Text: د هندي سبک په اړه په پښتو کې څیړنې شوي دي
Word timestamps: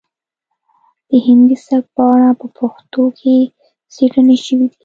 د 1.09 1.11
هندي 1.25 1.55
سبک 1.65 1.85
په 1.95 2.03
اړه 2.13 2.29
په 2.39 2.47
پښتو 2.57 3.03
کې 3.19 3.35
څیړنې 3.93 4.37
شوي 4.45 4.65
دي 4.71 4.77